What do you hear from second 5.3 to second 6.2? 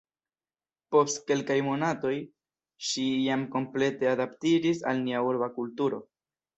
urba kulturo.